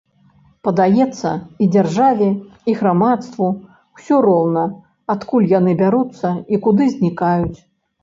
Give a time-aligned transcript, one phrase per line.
[0.67, 1.29] Падаецца,
[1.63, 2.29] і дзяржаве,
[2.73, 3.51] і грамадству
[3.97, 4.67] ўсё роўна,
[5.19, 7.57] адкуль яны бяруцца і куды знікаюць.